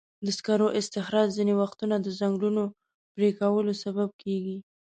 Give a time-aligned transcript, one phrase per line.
[0.25, 2.63] د سکرو استخراج ځینې وختونه د ځنګلونو
[3.15, 4.57] پرېکولو سبب کېږي.